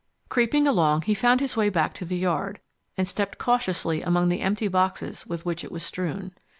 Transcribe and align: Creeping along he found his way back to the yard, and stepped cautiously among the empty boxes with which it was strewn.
Creeping 0.29 0.65
along 0.65 1.03
he 1.03 1.13
found 1.13 1.41
his 1.41 1.55
way 1.55 1.69
back 1.69 1.93
to 1.93 2.05
the 2.05 2.17
yard, 2.17 2.59
and 2.97 3.07
stepped 3.07 3.37
cautiously 3.37 4.01
among 4.01 4.29
the 4.29 4.41
empty 4.41 4.67
boxes 4.67 5.27
with 5.27 5.45
which 5.45 5.63
it 5.63 5.71
was 5.71 5.83
strewn. 5.83 6.33